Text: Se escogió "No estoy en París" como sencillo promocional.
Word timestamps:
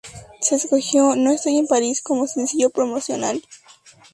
Se 0.39 0.55
escogió 0.55 1.15
"No 1.15 1.29
estoy 1.29 1.59
en 1.59 1.67
París" 1.67 2.01
como 2.01 2.25
sencillo 2.25 2.71
promocional. 2.71 3.39